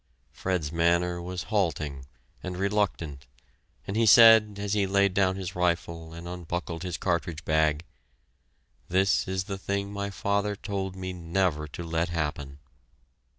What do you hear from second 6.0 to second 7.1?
and unbuckled his